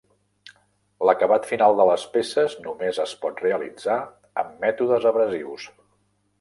L'acabat 1.09 1.45
final 1.49 1.77
de 1.81 1.85
les 1.89 2.07
peces 2.15 2.57
només 2.69 3.01
es 3.05 3.15
pot 3.27 3.45
realitzar 3.47 4.01
amb 4.45 4.59
mètodes 4.67 5.09
abrasius. 5.15 5.71